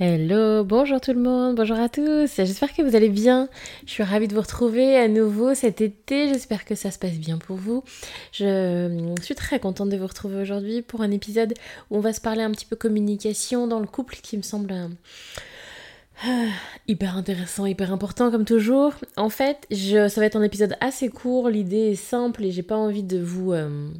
Hello, 0.00 0.62
bonjour 0.62 1.00
tout 1.00 1.12
le 1.12 1.18
monde, 1.18 1.56
bonjour 1.56 1.76
à 1.76 1.88
tous, 1.88 2.30
j'espère 2.36 2.72
que 2.72 2.82
vous 2.82 2.94
allez 2.94 3.08
bien. 3.08 3.48
Je 3.84 3.90
suis 3.90 4.04
ravie 4.04 4.28
de 4.28 4.34
vous 4.34 4.40
retrouver 4.40 4.96
à 4.96 5.08
nouveau 5.08 5.56
cet 5.56 5.80
été, 5.80 6.28
j'espère 6.28 6.64
que 6.64 6.76
ça 6.76 6.92
se 6.92 7.00
passe 7.00 7.18
bien 7.18 7.36
pour 7.36 7.56
vous. 7.56 7.82
Je 8.30 9.16
suis 9.20 9.34
très 9.34 9.58
contente 9.58 9.88
de 9.88 9.96
vous 9.96 10.06
retrouver 10.06 10.40
aujourd'hui 10.40 10.82
pour 10.82 11.00
un 11.00 11.10
épisode 11.10 11.52
où 11.90 11.96
on 11.96 12.00
va 12.00 12.12
se 12.12 12.20
parler 12.20 12.42
un 12.42 12.52
petit 12.52 12.64
peu 12.64 12.76
communication 12.76 13.66
dans 13.66 13.80
le 13.80 13.88
couple 13.88 14.18
qui 14.22 14.36
me 14.36 14.42
semble 14.42 14.72
hyper 16.88 17.16
intéressant, 17.16 17.66
hyper 17.66 17.92
important 17.92 18.30
comme 18.30 18.44
toujours. 18.44 18.94
En 19.16 19.28
fait, 19.28 19.66
je, 19.70 20.08
ça 20.08 20.20
va 20.20 20.26
être 20.26 20.36
un 20.36 20.42
épisode 20.42 20.74
assez 20.80 21.08
court, 21.08 21.48
l'idée 21.48 21.92
est 21.92 21.94
simple 21.94 22.44
et 22.44 22.50
j'ai 22.50 22.62
pas 22.62 22.76
envie 22.76 23.04
de 23.04 23.18
vous... 23.20 23.52
Euh, 23.52 23.90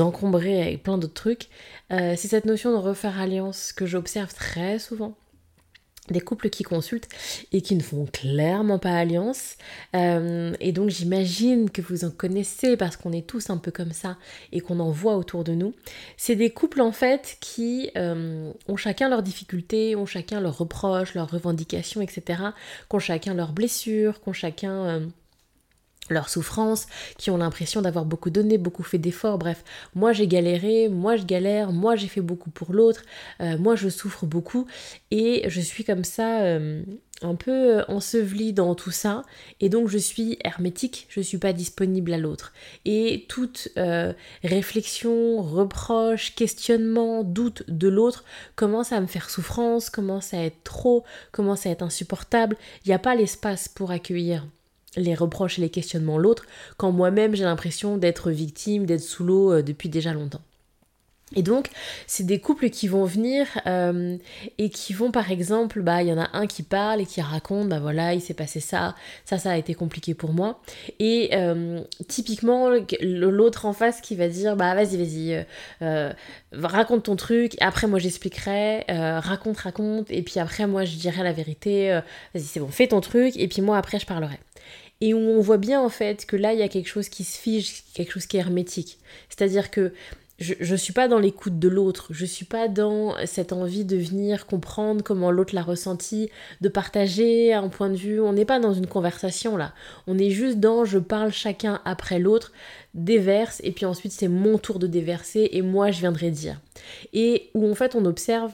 encombrer 0.00 0.60
avec 0.60 0.82
plein 0.82 0.98
d'autres 0.98 1.14
trucs. 1.14 1.48
Euh, 1.92 2.14
c'est 2.16 2.28
cette 2.28 2.44
notion 2.44 2.72
de 2.72 2.76
refaire 2.76 3.20
alliance 3.20 3.72
que 3.72 3.86
j'observe 3.86 4.34
très 4.34 4.78
souvent 4.78 5.14
des 6.10 6.20
couples 6.20 6.50
qui 6.50 6.62
consultent 6.62 7.08
et 7.52 7.60
qui 7.60 7.74
ne 7.74 7.82
font 7.82 8.06
clairement 8.06 8.78
pas 8.78 8.92
alliance. 8.92 9.56
Euh, 9.94 10.54
et 10.60 10.72
donc 10.72 10.90
j'imagine 10.90 11.70
que 11.70 11.82
vous 11.82 12.04
en 12.04 12.10
connaissez 12.10 12.76
parce 12.76 12.96
qu'on 12.96 13.12
est 13.12 13.26
tous 13.26 13.50
un 13.50 13.58
peu 13.58 13.70
comme 13.70 13.92
ça 13.92 14.16
et 14.52 14.60
qu'on 14.60 14.80
en 14.80 14.90
voit 14.90 15.16
autour 15.16 15.44
de 15.44 15.52
nous. 15.52 15.74
C'est 16.16 16.36
des 16.36 16.50
couples 16.50 16.80
en 16.80 16.92
fait 16.92 17.36
qui 17.40 17.90
euh, 17.96 18.52
ont 18.68 18.76
chacun 18.76 19.08
leurs 19.08 19.22
difficultés, 19.22 19.96
ont 19.96 20.06
chacun 20.06 20.40
leurs 20.40 20.58
reproches, 20.58 21.14
leurs 21.14 21.30
revendications, 21.30 22.00
etc. 22.00 22.22
Qui 22.88 22.96
ont 22.96 22.98
chacun 22.98 23.34
leurs 23.34 23.52
blessures, 23.52 24.20
qui 24.20 24.28
ont 24.28 24.32
chacun 24.32 25.10
leurs 26.10 26.28
souffrances, 26.28 26.86
qui 27.18 27.30
ont 27.30 27.36
l'impression 27.36 27.82
d'avoir 27.82 28.04
beaucoup 28.04 28.30
donné, 28.30 28.58
beaucoup 28.58 28.82
fait 28.82 28.98
d'efforts. 28.98 29.38
Bref, 29.38 29.64
moi 29.94 30.12
j'ai 30.12 30.26
galéré, 30.26 30.88
moi 30.88 31.16
je 31.16 31.24
galère, 31.24 31.72
moi 31.72 31.96
j'ai 31.96 32.08
fait 32.08 32.20
beaucoup 32.20 32.50
pour 32.50 32.72
l'autre, 32.72 33.02
euh, 33.40 33.58
moi 33.58 33.76
je 33.76 33.88
souffre 33.88 34.26
beaucoup 34.26 34.66
et 35.10 35.44
je 35.48 35.60
suis 35.60 35.84
comme 35.84 36.04
ça 36.04 36.40
euh, 36.42 36.82
un 37.22 37.34
peu 37.34 37.82
ensevelie 37.88 38.52
dans 38.52 38.74
tout 38.74 38.90
ça 38.90 39.22
et 39.60 39.68
donc 39.68 39.88
je 39.88 39.98
suis 39.98 40.38
hermétique, 40.44 41.06
je 41.08 41.20
suis 41.20 41.38
pas 41.38 41.52
disponible 41.52 42.12
à 42.12 42.18
l'autre. 42.18 42.52
Et 42.84 43.26
toute 43.28 43.68
euh, 43.76 44.12
réflexion, 44.44 45.42
reproche, 45.42 46.34
questionnement, 46.34 47.24
doute 47.24 47.64
de 47.68 47.88
l'autre 47.88 48.24
commence 48.54 48.92
à 48.92 49.00
me 49.00 49.06
faire 49.06 49.30
souffrance, 49.30 49.90
commence 49.90 50.34
à 50.34 50.38
être 50.38 50.62
trop, 50.64 51.04
commence 51.32 51.66
à 51.66 51.70
être 51.70 51.82
insupportable. 51.82 52.56
Il 52.84 52.88
n'y 52.88 52.94
a 52.94 52.98
pas 52.98 53.14
l'espace 53.14 53.68
pour 53.68 53.90
accueillir 53.90 54.46
les 54.96 55.14
reproches 55.14 55.58
et 55.58 55.62
les 55.62 55.70
questionnements 55.70 56.18
l'autre, 56.18 56.44
quand 56.76 56.92
moi-même 56.92 57.34
j'ai 57.34 57.44
l'impression 57.44 57.96
d'être 57.98 58.30
victime, 58.30 58.86
d'être 58.86 59.02
sous 59.02 59.24
l'eau 59.24 59.52
euh, 59.52 59.62
depuis 59.62 59.88
déjà 59.88 60.12
longtemps. 60.12 60.42
Et 61.34 61.42
donc, 61.42 61.70
c'est 62.06 62.24
des 62.24 62.38
couples 62.38 62.70
qui 62.70 62.86
vont 62.86 63.04
venir 63.04 63.48
euh, 63.66 64.16
et 64.58 64.70
qui 64.70 64.92
vont, 64.92 65.10
par 65.10 65.32
exemple, 65.32 65.82
bah, 65.82 66.00
il 66.00 66.08
y 66.08 66.12
en 66.12 66.20
a 66.20 66.30
un 66.34 66.46
qui 66.46 66.62
parle 66.62 67.00
et 67.00 67.04
qui 67.04 67.20
raconte, 67.20 67.68
bah 67.68 67.80
voilà, 67.80 68.14
il 68.14 68.20
s'est 68.20 68.32
passé 68.32 68.60
ça, 68.60 68.94
ça, 69.24 69.36
ça 69.36 69.50
a 69.50 69.56
été 69.56 69.74
compliqué 69.74 70.14
pour 70.14 70.32
moi. 70.32 70.60
Et 71.00 71.30
euh, 71.32 71.80
typiquement, 72.06 72.70
l'autre 73.00 73.66
en 73.66 73.72
face 73.72 74.00
qui 74.00 74.14
va 74.14 74.28
dire, 74.28 74.54
bah 74.54 74.76
vas-y, 74.76 74.96
vas-y, 74.96 75.46
raconte 76.52 77.02
ton 77.02 77.16
truc, 77.16 77.56
après 77.60 77.88
moi 77.88 77.98
j'expliquerai, 77.98 78.84
raconte, 78.88 79.58
raconte, 79.58 80.12
et 80.12 80.22
puis 80.22 80.38
après 80.38 80.68
moi 80.68 80.84
je 80.84 80.94
dirai 80.94 81.24
la 81.24 81.32
vérité, 81.32 82.00
vas-y, 82.34 82.44
c'est 82.44 82.60
bon, 82.60 82.68
fais 82.68 82.86
ton 82.86 83.00
truc, 83.00 83.36
et 83.36 83.48
puis 83.48 83.62
moi 83.62 83.78
après 83.78 83.98
je 83.98 84.06
parlerai 84.06 84.38
et 85.00 85.14
où 85.14 85.18
on 85.18 85.40
voit 85.40 85.58
bien 85.58 85.80
en 85.80 85.88
fait 85.88 86.26
que 86.26 86.36
là 86.36 86.52
il 86.52 86.58
y 86.58 86.62
a 86.62 86.68
quelque 86.68 86.88
chose 86.88 87.08
qui 87.08 87.24
se 87.24 87.38
fige, 87.38 87.84
quelque 87.94 88.12
chose 88.12 88.26
qui 88.26 88.36
est 88.36 88.40
hermétique. 88.40 88.98
C'est-à-dire 89.28 89.70
que 89.70 89.92
je 90.38 90.70
ne 90.70 90.76
suis 90.76 90.92
pas 90.92 91.08
dans 91.08 91.18
l'écoute 91.18 91.58
de 91.58 91.68
l'autre, 91.68 92.08
je 92.10 92.26
suis 92.26 92.44
pas 92.44 92.68
dans 92.68 93.14
cette 93.24 93.54
envie 93.54 93.86
de 93.86 93.96
venir 93.96 94.44
comprendre 94.44 95.02
comment 95.02 95.30
l'autre 95.30 95.54
l'a 95.54 95.62
ressenti, 95.62 96.28
de 96.60 96.68
partager 96.68 97.54
un 97.54 97.68
point 97.68 97.88
de 97.88 97.96
vue, 97.96 98.20
on 98.20 98.34
n'est 98.34 98.44
pas 98.44 98.60
dans 98.60 98.74
une 98.74 98.86
conversation 98.86 99.56
là, 99.56 99.72
on 100.06 100.18
est 100.18 100.30
juste 100.30 100.60
dans 100.60 100.84
je 100.84 100.98
parle 100.98 101.32
chacun 101.32 101.80
après 101.86 102.18
l'autre, 102.18 102.52
déverse 102.92 103.62
et 103.64 103.72
puis 103.72 103.86
ensuite 103.86 104.12
c'est 104.12 104.28
mon 104.28 104.58
tour 104.58 104.78
de 104.78 104.86
déverser 104.86 105.48
et 105.52 105.62
moi 105.62 105.90
je 105.90 106.00
viendrai 106.00 106.30
dire. 106.30 106.60
Et 107.14 107.48
où 107.54 107.70
en 107.70 107.74
fait 107.74 107.94
on 107.94 108.04
observe 108.04 108.52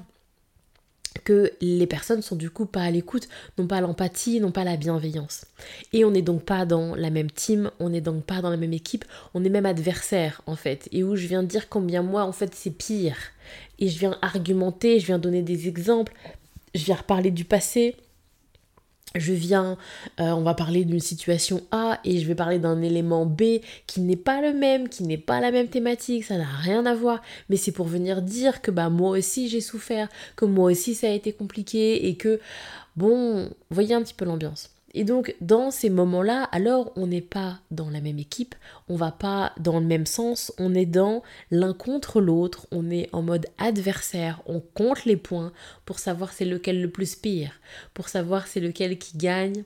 que 1.25 1.53
les 1.61 1.87
personnes 1.87 2.23
sont 2.23 2.37
du 2.37 2.51
coup 2.51 2.67
pas 2.67 2.83
à 2.83 2.91
l'écoute, 2.91 3.29
n'ont 3.59 3.67
pas 3.67 3.81
l'empathie, 3.81 4.41
n'ont 4.41 4.53
pas 4.53 4.65
la 4.65 4.77
bienveillance. 4.77 5.45
Et 5.93 6.05
on 6.05 6.11
n'est 6.11 6.23
donc 6.23 6.43
pas 6.43 6.65
dans 6.65 6.95
la 6.95 7.11
même 7.11 7.31
team, 7.31 7.71
on 7.81 7.91
n'est 7.91 8.01
donc 8.01 8.25
pas 8.25 8.41
dans 8.41 8.51
la 8.51 8.57
même 8.57 8.73
équipe, 8.73 9.05
on 9.35 9.45
est 9.45 9.49
même 9.49 9.67
adversaire 9.67 10.43
en 10.47 10.57
fait. 10.57 10.89
Et 10.93 11.05
où 11.05 11.17
je 11.17 11.27
viens 11.27 11.43
dire 11.43 11.69
combien 11.69 12.03
moi 12.03 12.25
en 12.25 12.33
fait 12.33 12.55
c'est 12.55 12.71
pire. 12.71 13.17
Et 13.79 13.89
je 13.89 13.99
viens 13.99 14.17
argumenter, 14.23 15.01
je 15.01 15.07
viens 15.07 15.19
donner 15.19 15.43
des 15.43 15.69
exemples, 15.69 16.13
je 16.75 16.85
viens 16.85 16.97
reparler 16.97 17.31
du 17.31 17.45
passé, 17.45 17.97
je 19.15 19.33
viens, 19.33 19.77
euh, 20.21 20.31
on 20.31 20.43
va 20.43 20.55
parler 20.55 20.85
d'une 20.85 21.01
situation 21.01 21.63
A 21.71 21.92
et 22.05 22.19
je 22.19 22.27
vais 22.27 22.35
parler 22.35 22.59
d'un 22.59 22.83
élément 22.83 23.27
B 23.27 23.61
qui 23.87 24.01
n'est 24.01 24.17
pas 24.17 24.41
le 24.41 24.53
même, 24.53 24.89
qui 24.89 25.05
n'est 25.05 25.19
pas 25.19 25.41
la 25.41 25.51
même 25.51 25.69
thématique, 25.69 26.25
ça 26.25 26.37
n'a 26.37 26.45
rien 26.45 26.87
à 26.87 26.95
voir, 26.95 27.23
mais 27.49 27.57
c'est 27.57 27.73
pour 27.73 27.87
venir 27.87 28.23
dire 28.23 28.63
que 28.63 28.71
bah 28.71 28.91
moi 28.91 29.11
aussi 29.11 29.49
j'ai 29.49 29.61
souffert, 29.61 30.09
que 30.37 30.45
moi 30.45 30.71
aussi 30.71 30.95
ça 30.95 31.09
a 31.09 31.11
été 31.11 31.33
compliqué 31.33 32.09
et 32.09 32.17
que 32.17 32.41
bon, 32.97 33.51
voyez 33.71 33.95
un 33.95 34.03
petit 34.03 34.15
peu 34.15 34.25
l'ambiance. 34.25 34.71
Et 34.95 35.05
donc 35.05 35.35
dans 35.41 35.71
ces 35.71 35.91
moments-là, 35.91 36.45
alors 36.53 36.93
on 36.97 37.07
n'est 37.07 37.23
pas 37.23 37.61
dans 37.71 37.89
la 37.89 38.01
même 38.01 38.19
équipe, 38.19 38.55
on 38.89 38.97
va 38.97 39.11
pas 39.11 39.53
dans 39.59 39.81
le 39.81 39.87
même 39.87 40.07
sens, 40.07 40.53
on 40.59 40.75
est 40.75 40.87
dans 40.87 41.23
l'un 41.51 41.73
contre 41.73 42.21
l'autre, 42.21 42.67
on 42.71 42.91
est 42.91 43.09
en 43.13 43.23
mode 43.23 43.47
adversaire, 43.59 44.43
on 44.47 44.61
compte 44.61 45.05
les 45.05 45.17
points 45.17 45.53
pour 45.87 45.99
savoir 45.99 46.33
c'est 46.33 46.45
lequel 46.45 46.83
le 46.83 46.91
plus 46.91 47.15
pire, 47.15 47.61
pour 47.95 48.09
savoir 48.09 48.47
c'est 48.47 48.61
lequel 48.61 48.99
qui 48.99 49.17
gagne. 49.17 49.65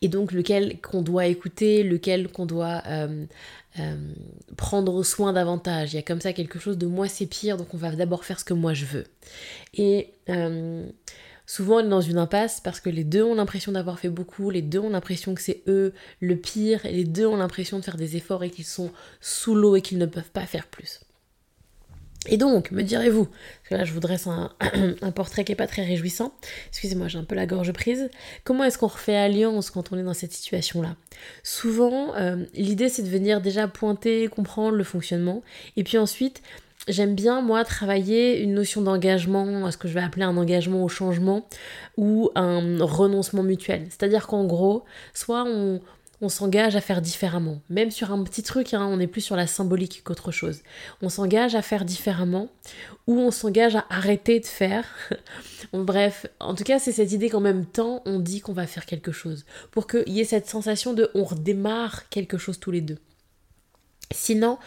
Et 0.00 0.08
donc 0.08 0.32
lequel 0.32 0.80
qu'on 0.80 1.02
doit 1.02 1.26
écouter, 1.26 1.82
lequel 1.82 2.28
qu'on 2.28 2.46
doit 2.46 2.82
euh, 2.86 3.26
euh, 3.78 3.96
prendre 4.56 5.02
soin 5.02 5.32
davantage. 5.32 5.94
Il 5.94 5.96
y 5.96 5.98
a 5.98 6.02
comme 6.02 6.20
ça 6.20 6.32
quelque 6.32 6.58
chose 6.58 6.76
de 6.76 6.86
moi 6.86 7.08
c'est 7.08 7.26
pire, 7.26 7.56
donc 7.56 7.72
on 7.72 7.78
va 7.78 7.90
d'abord 7.92 8.24
faire 8.24 8.38
ce 8.38 8.44
que 8.44 8.54
moi 8.54 8.74
je 8.74 8.84
veux. 8.84 9.04
Et 9.74 10.10
euh, 10.28 10.86
souvent 11.46 11.76
on 11.76 11.80
est 11.80 11.88
dans 11.88 12.02
une 12.02 12.18
impasse 12.18 12.60
parce 12.60 12.80
que 12.80 12.90
les 12.90 13.04
deux 13.04 13.22
ont 13.22 13.34
l'impression 13.34 13.72
d'avoir 13.72 13.98
fait 13.98 14.10
beaucoup, 14.10 14.50
les 14.50 14.60
deux 14.60 14.78
ont 14.78 14.90
l'impression 14.90 15.34
que 15.34 15.40
c'est 15.40 15.62
eux 15.68 15.94
le 16.20 16.36
pire, 16.36 16.84
et 16.84 16.92
les 16.92 17.04
deux 17.04 17.26
ont 17.26 17.36
l'impression 17.36 17.78
de 17.78 17.84
faire 17.84 17.96
des 17.96 18.16
efforts 18.16 18.44
et 18.44 18.50
qu'ils 18.50 18.66
sont 18.66 18.90
sous 19.20 19.54
l'eau 19.54 19.76
et 19.76 19.80
qu'ils 19.80 19.98
ne 19.98 20.06
peuvent 20.06 20.30
pas 20.30 20.44
faire 20.44 20.66
plus. 20.66 21.00
Et 22.28 22.36
donc, 22.36 22.70
me 22.70 22.82
direz-vous, 22.82 23.24
parce 23.24 23.68
que 23.68 23.74
là 23.74 23.84
je 23.84 23.92
vous 23.92 24.00
dresse 24.00 24.28
un, 24.28 24.52
portrait 25.14 25.44
qui 25.44 25.50
n'est 25.50 25.56
pas 25.56 25.66
très 25.66 25.84
réjouissant, 25.84 26.32
excusez-moi 26.68 27.08
j'ai 27.08 27.18
un 27.18 27.24
peu 27.24 27.34
la 27.34 27.46
gorge 27.46 27.72
prise, 27.72 28.10
comment 28.44 28.62
est-ce 28.62 28.78
qu'on 28.78 28.86
refait 28.86 29.16
alliance 29.16 29.70
quand 29.70 29.92
on 29.92 29.98
est 29.98 30.04
dans 30.04 30.14
cette 30.14 30.32
situation-là? 30.32 30.94
Souvent, 31.42 32.14
euh, 32.14 32.44
l'idée 32.54 32.88
c'est 32.88 33.02
de 33.02 33.08
venir 33.08 33.40
déjà 33.40 33.66
pointer, 33.66 34.28
comprendre 34.28 34.76
le 34.76 34.84
fonctionnement, 34.84 35.42
et 35.76 35.82
puis 35.82 35.98
ensuite 35.98 36.42
J'aime 36.88 37.14
bien, 37.14 37.42
moi, 37.42 37.64
travailler 37.64 38.40
une 38.42 38.54
notion 38.54 38.82
d'engagement, 38.82 39.70
ce 39.70 39.76
que 39.76 39.86
je 39.86 39.94
vais 39.94 40.00
appeler 40.00 40.24
un 40.24 40.36
engagement 40.36 40.82
au 40.82 40.88
changement 40.88 41.46
ou 41.96 42.30
un 42.34 42.84
renoncement 42.84 43.44
mutuel. 43.44 43.86
C'est-à-dire 43.88 44.26
qu'en 44.26 44.44
gros, 44.46 44.82
soit 45.14 45.44
on, 45.46 45.80
s'engage 46.28 46.76
à 46.76 46.80
faire 46.80 47.02
différemment. 47.02 47.60
Même 47.68 47.90
sur 47.90 48.12
un 48.12 48.22
petit 48.22 48.42
truc, 48.42 48.74
hein, 48.74 48.86
on 48.90 49.00
est 49.00 49.06
plus 49.06 49.20
sur 49.20 49.36
la 49.36 49.46
symbolique 49.46 50.02
qu'autre 50.04 50.30
chose. 50.30 50.60
On 51.00 51.08
s'engage 51.08 51.54
à 51.54 51.62
faire 51.62 51.84
différemment 51.84 52.48
ou 53.06 53.18
on 53.18 53.30
s'engage 53.30 53.76
à 53.76 53.84
arrêter 53.90 54.40
de 54.40 54.46
faire. 54.46 54.84
Bref, 55.72 56.26
en 56.40 56.54
tout 56.54 56.64
cas, 56.64 56.78
c'est 56.78 56.92
cette 56.92 57.12
idée 57.12 57.30
qu'en 57.30 57.40
même 57.40 57.66
temps, 57.66 58.02
on 58.04 58.20
dit 58.20 58.40
qu'on 58.40 58.52
va 58.52 58.66
faire 58.66 58.86
quelque 58.86 59.12
chose. 59.12 59.44
Pour 59.70 59.86
qu'il 59.86 60.08
y 60.08 60.20
ait 60.20 60.24
cette 60.24 60.48
sensation 60.48 60.92
de 60.92 61.10
on 61.14 61.24
redémarre 61.24 62.08
quelque 62.08 62.38
chose 62.38 62.60
tous 62.60 62.70
les 62.70 62.80
deux. 62.80 62.98
Sinon, 64.12 64.58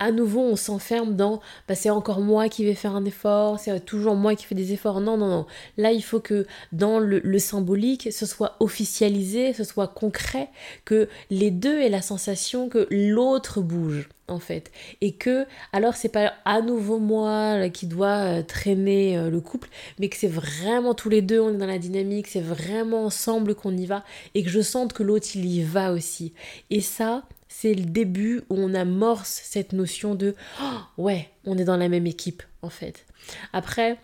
à 0.00 0.10
nouveau 0.10 0.40
on 0.40 0.56
s'enferme 0.56 1.14
dans 1.14 1.40
bah, 1.68 1.76
c'est 1.76 1.90
encore 1.90 2.20
moi 2.20 2.48
qui 2.48 2.64
vais 2.64 2.74
faire 2.74 2.96
un 2.96 3.04
effort, 3.04 3.60
c'est 3.60 3.84
toujours 3.84 4.16
moi 4.16 4.34
qui 4.34 4.46
fais 4.46 4.54
des 4.54 4.72
efforts. 4.72 5.00
Non, 5.00 5.16
non, 5.16 5.28
non. 5.28 5.46
Là, 5.76 5.92
il 5.92 6.02
faut 6.02 6.20
que 6.20 6.46
dans 6.72 6.98
le, 6.98 7.38
symbolique, 7.38 8.12
ce 8.12 8.26
soit 8.26 8.56
officialisé, 8.60 9.52
ce 9.52 9.64
soit 9.64 9.88
concret, 9.88 10.48
que 10.84 11.08
les 11.30 11.50
deux 11.50 11.78
aient 11.80 11.88
la 11.88 12.02
sensation 12.02 12.68
que 12.68 12.88
l'autre 12.90 13.60
bouge 13.60 14.08
en 14.28 14.38
fait 14.38 14.70
et 15.00 15.10
que 15.10 15.44
alors 15.72 15.96
c'est 15.96 16.08
pas 16.08 16.34
à 16.44 16.60
nouveau 16.60 16.98
moi 16.98 17.68
qui 17.68 17.86
doit 17.86 18.38
euh, 18.38 18.42
traîner 18.42 19.18
euh, 19.18 19.28
le 19.28 19.40
couple 19.40 19.68
mais 19.98 20.08
que 20.08 20.16
c'est 20.16 20.28
vraiment 20.28 20.94
tous 20.94 21.08
les 21.08 21.20
deux 21.20 21.40
on 21.40 21.50
est 21.50 21.56
dans 21.56 21.66
la 21.66 21.78
dynamique 21.78 22.28
c'est 22.28 22.40
vraiment 22.40 23.06
ensemble 23.06 23.56
qu'on 23.56 23.76
y 23.76 23.86
va 23.86 24.04
et 24.36 24.44
que 24.44 24.48
je 24.48 24.60
sente 24.60 24.92
que 24.92 25.02
l'autre 25.02 25.26
il 25.34 25.46
y 25.46 25.64
va 25.64 25.92
aussi 25.92 26.32
et 26.70 26.80
ça 26.80 27.24
c'est 27.50 27.74
le 27.74 27.84
début 27.84 28.42
où 28.48 28.56
on 28.56 28.72
amorce 28.72 29.42
cette 29.44 29.74
notion 29.74 30.14
de 30.14 30.34
oh, 30.62 31.02
ouais 31.02 31.28
on 31.44 31.58
est 31.58 31.64
dans 31.64 31.76
la 31.76 31.90
même 31.90 32.06
équipe 32.06 32.42
en 32.62 32.70
fait 32.70 33.04
après 33.52 33.98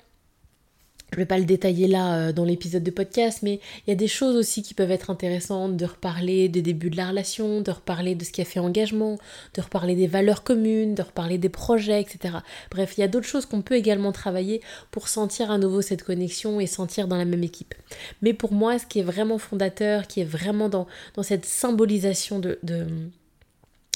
je 1.13 1.19
vais 1.19 1.27
pas 1.27 1.39
le 1.39 1.45
détailler 1.45 1.87
là 1.87 2.17
euh, 2.17 2.33
dans 2.33 2.45
l'épisode 2.45 2.83
de 2.83 2.91
podcast, 2.91 3.41
mais 3.43 3.61
il 3.87 3.91
y 3.91 3.93
a 3.93 3.97
des 3.97 4.09
choses 4.09 4.35
aussi 4.35 4.63
qui 4.63 4.75
peuvent 4.75 4.91
être 4.91 5.09
intéressantes, 5.09 5.77
de 5.77 5.85
reparler 5.85 6.49
des 6.49 6.63
débuts 6.63 6.91
de 6.91 6.97
la 6.97 7.09
relation, 7.09 7.61
de 7.61 7.71
reparler 7.71 8.15
de 8.15 8.25
ce 8.25 8.33
qui 8.33 8.41
a 8.41 8.45
fait 8.45 8.59
engagement, 8.59 9.17
de 9.55 9.63
reparler 9.63 9.95
des 9.95 10.09
valeurs 10.09 10.43
communes, 10.43 10.95
de 10.95 11.03
reparler 11.03 11.39
des 11.39 11.49
projets, 11.49 12.01
etc. 12.01 12.39
Bref, 12.71 12.95
il 12.97 13.03
y 13.03 13.05
a 13.05 13.09
d'autres 13.09 13.27
choses 13.27 13.47
qu'on 13.47 13.63
peut 13.63 13.77
également 13.77 14.11
travailler 14.11 14.61
pour 14.91 15.09
sentir 15.09 15.51
à 15.51 15.59
nouveau 15.59 15.81
cette 15.81 16.03
connexion 16.03 16.59
et 16.59 16.67
sentir 16.67 17.07
dans 17.07 17.17
la 17.17 17.25
même 17.25 17.45
équipe. 17.45 17.75
Mais 18.21 18.35
pour 18.35 18.53
moi, 18.53 18.79
ce 18.79 18.87
qui 18.87 18.99
est 18.99 19.05
vraiment 19.05 19.39
fondateur, 19.39 20.09
qui 20.09 20.21
est 20.21 20.25
vraiment 20.25 20.69
dans, 20.69 20.89
dans 21.15 21.23
cette 21.23 21.47
symbolisation 21.47 22.41
de, 22.41 22.59
de 22.65 22.85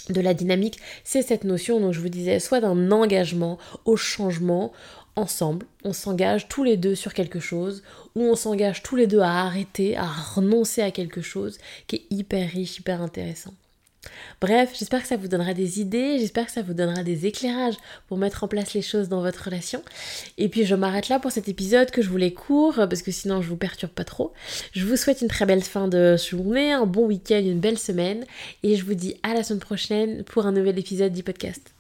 de 0.09 0.21
la 0.21 0.35
dynamique, 0.35 0.79
c'est 1.05 1.23
cette 1.23 1.45
notion, 1.45 1.81
dont 1.81 1.93
je 1.93 2.01
vous 2.01 2.09
disais, 2.09 2.41
soit 2.41 2.61
d'un 2.61 2.91
engagement 2.91 3.59
au 3.85 3.97
changement, 3.97 4.73
ensemble, 5.17 5.67
on 5.85 5.93
s'engage 5.93 6.49
tous 6.49 6.65
les 6.65 6.77
deux 6.77 6.95
sur 6.95 7.15
quelque 7.15 7.41
chose, 7.41 7.83
ou 8.15 8.23
on 8.23 8.37
s'engage 8.37 8.83
tous 8.83 8.97
les 8.97 9.07
deux 9.07 9.21
à 9.21 9.45
arrêter, 9.45 9.97
à 9.97 10.07
renoncer 10.07 10.83
à 10.83 10.91
quelque 10.91 11.21
chose 11.21 11.59
qui 11.87 11.97
est 11.97 12.07
hyper 12.11 12.49
riche, 12.49 12.79
hyper 12.79 13.03
intéressant. 13.03 13.53
Bref, 14.41 14.75
j'espère 14.79 15.03
que 15.03 15.09
ça 15.09 15.17
vous 15.17 15.29
donnera 15.29 15.53
des 15.53 15.81
idées, 15.81 16.19
j'espère 16.19 16.47
que 16.47 16.53
ça 16.53 16.63
vous 16.63 16.73
donnera 16.73 17.03
des 17.03 17.27
éclairages 17.27 17.77
pour 18.09 18.17
mettre 18.17 18.43
en 18.45 18.49
place 18.49 18.73
les 18.73 18.81
choses 18.81 19.09
dans 19.09 19.21
votre 19.21 19.45
relation. 19.45 19.83
Et 20.39 20.49
puis 20.49 20.65
je 20.65 20.75
m'arrête 20.75 21.09
là 21.09 21.19
pour 21.19 21.31
cet 21.31 21.49
épisode 21.49 21.91
que 21.91 22.01
je 22.01 22.09
voulais 22.09 22.33
court 22.33 22.75
parce 22.75 23.03
que 23.03 23.11
sinon 23.11 23.43
je 23.43 23.49
vous 23.49 23.57
perturbe 23.57 23.93
pas 23.93 24.05
trop. 24.05 24.33
Je 24.73 24.87
vous 24.87 24.97
souhaite 24.97 25.21
une 25.21 25.29
très 25.29 25.45
belle 25.45 25.63
fin 25.63 25.89
de 25.89 26.17
journée, 26.17 26.73
un 26.73 26.87
bon 26.87 27.07
week-end, 27.07 27.43
une 27.45 27.61
belle 27.61 27.79
semaine 27.79 28.25
et 28.63 28.77
je 28.77 28.85
vous 28.85 28.95
dis 28.95 29.17
à 29.23 29.35
la 29.35 29.43
semaine 29.43 29.61
prochaine 29.61 30.25
pour 30.25 30.47
un 30.47 30.53
nouvel 30.53 30.79
épisode 30.79 31.13
du 31.13 31.23
podcast. 31.23 31.75